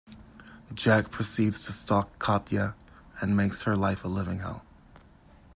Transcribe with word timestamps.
Jack 0.73 1.11
proceeds 1.11 1.63
to 1.63 1.71
stalk 1.71 2.17
Katya 2.17 2.73
and 3.19 3.37
makes 3.37 3.61
her 3.65 3.75
life 3.75 4.03
a 4.03 4.07
living 4.07 4.39
hell. 4.39 4.65